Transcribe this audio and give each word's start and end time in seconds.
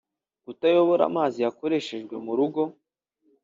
Kutayobora 0.43 1.03
amazi 1.09 1.37
yakoreshejwe 1.45 2.15
mu 2.25 2.33
rugo 2.37 2.61